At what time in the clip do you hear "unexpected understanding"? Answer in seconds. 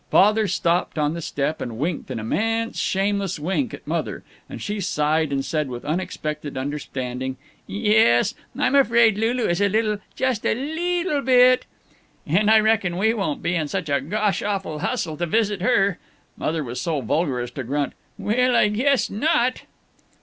5.85-7.37